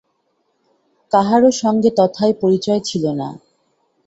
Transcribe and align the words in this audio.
কাহারও 1.11 1.49
সঙ্গে 1.61 1.89
তথায় 1.97 2.33
পরিচয় 2.41 2.81
ছিল 2.83 3.03
না। 3.11 3.29